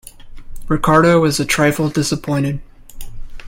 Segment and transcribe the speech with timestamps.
[0.67, 2.59] Ricardo was a trifle disappointed.